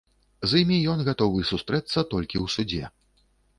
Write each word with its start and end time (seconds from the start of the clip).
З 0.53 0.61
імі 0.63 0.77
ён 0.93 1.03
гатовы 1.09 1.45
сустрэцца 1.51 2.07
толькі 2.17 2.37
ў 2.43 2.57
судзе. 2.57 2.83